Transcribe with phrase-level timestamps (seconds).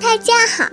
[0.00, 0.68] 大家好，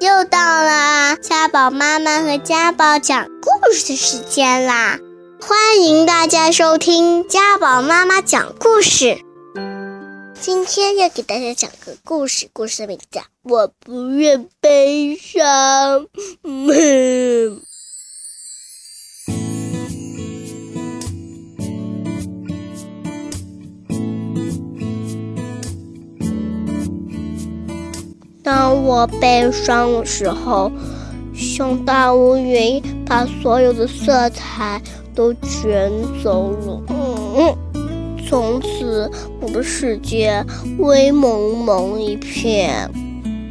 [0.00, 4.98] 又到了家宝妈妈和家宝讲故事的时间啦！
[5.40, 9.18] 欢迎大家收听家宝妈妈讲故事。
[10.40, 16.06] 今天要给大家讲个故事，故事的名字叫《我不愿悲伤》。
[28.44, 30.70] 当我悲伤的时候，
[31.34, 34.82] 像大乌云把所有的色彩
[35.14, 35.90] 都卷
[36.22, 36.82] 走了。
[36.88, 37.56] 嗯，
[38.28, 40.44] 从此我的世界
[40.78, 42.90] 灰蒙蒙一片。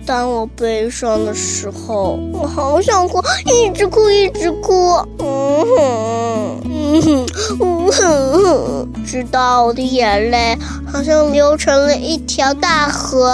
[0.06, 4.94] 当我悲伤的时候，我好想哭，一直哭，一直哭。
[5.18, 7.26] 嗯哼，嗯哼，
[7.60, 13.34] 嗯哼，直到我的眼泪好像流成了一条大河。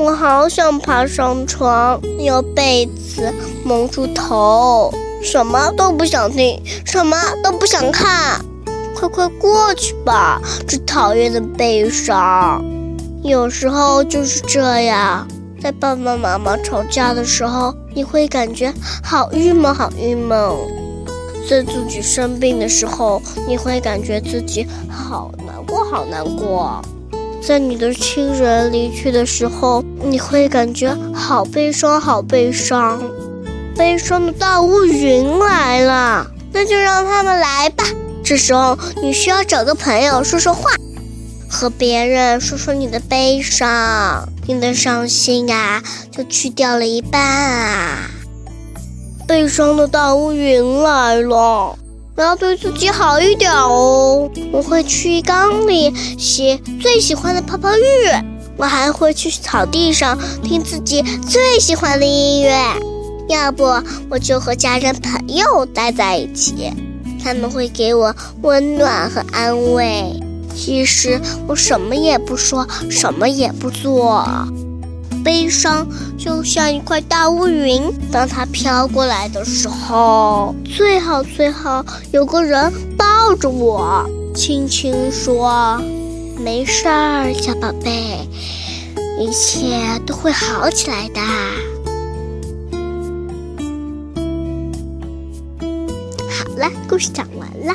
[0.00, 3.30] 我好想爬上床，用被子
[3.62, 4.90] 蒙住头，
[5.22, 8.42] 什么都不想听，什么都不想看，
[8.94, 12.64] 快快过去吧，这讨厌的悲伤。
[13.22, 15.28] 有时候就是这样，
[15.62, 18.72] 在爸爸妈妈吵架的时候，你会感觉
[19.04, 20.56] 好郁闷，好郁闷；
[21.46, 26.80] 在自己生病的时候，你会感觉自己好难过，好难过。
[27.42, 33.02] 在你的亲人离去的时候，你会感觉好悲伤，好悲伤，
[33.74, 37.84] 悲伤的大乌云来了，那就让他们来吧。
[38.22, 40.70] 这时候你需要找个朋友说说话，
[41.50, 48.10] 和别人说说你的悲伤，你的伤心呀就去掉了一半啊。
[49.26, 51.76] 悲伤的大乌云来了。
[52.16, 54.30] 我要对自己好一点哦！
[54.52, 57.82] 我会去浴缸里洗最喜欢的泡泡浴，
[58.56, 62.52] 我还会去草地上听自己最喜欢的音乐。
[63.28, 63.64] 要不
[64.10, 66.72] 我就和家人朋友待在一起，
[67.22, 70.12] 他们会给我温暖和安慰。
[70.54, 74.26] 其实我什么也不说，什么也不做。
[75.22, 75.86] 悲伤
[76.18, 85.80] 就像一块大乌云，当它飘过来的时候，最好最好有个人抱着我，轻轻说
[86.42, 88.28] ：“没事儿，小宝贝，
[89.18, 91.20] 一切都会好起来的。”
[96.30, 97.74] 好了，故事讲完了，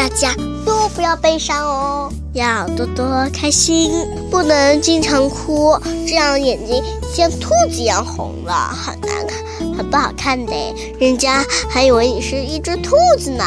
[0.00, 0.34] 大家
[0.64, 2.10] 都不要悲伤哦。
[2.32, 3.92] 要多多开心，
[4.30, 5.78] 不能经常哭，
[6.08, 9.44] 这样眼睛像兔子一样红了，很难看，
[9.76, 10.54] 很不好看的。
[10.98, 13.44] 人家还以为你是一只兔子呢。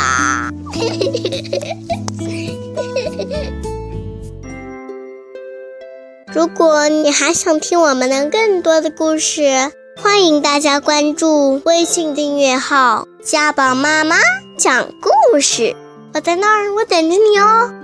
[6.31, 14.17] 如果你还想听我们的更多的故事，欢迎大家关注微信订阅号“家宝妈妈
[14.55, 15.75] 讲故事”，
[16.13, 17.82] 我在那儿，我等着你哦。